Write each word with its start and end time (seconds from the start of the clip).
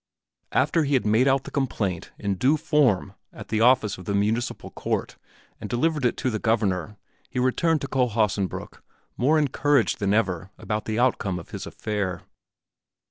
After 0.51 0.83
he 0.83 0.95
had 0.95 1.05
made 1.05 1.27
out 1.27 1.43
the 1.43 1.51
complaint 1.51 2.11
in 2.17 2.33
due 2.33 2.57
form 2.57 3.13
at 3.31 3.49
the 3.49 3.61
office 3.61 3.99
of 3.99 4.05
the 4.05 4.15
municipal 4.15 4.71
court 4.71 5.15
and 5.59 5.69
delivered 5.69 6.05
it 6.05 6.17
to 6.17 6.31
the 6.31 6.39
Governor, 6.39 6.97
he 7.29 7.37
returned 7.37 7.81
to 7.81 7.87
Kohlhaasenbrück, 7.87 8.81
more 9.15 9.37
encouraged 9.37 9.99
than 9.99 10.15
ever 10.15 10.49
about 10.57 10.85
the 10.85 10.97
outcome 10.97 11.37
of 11.37 11.51
his 11.51 11.67
affair. 11.67 12.23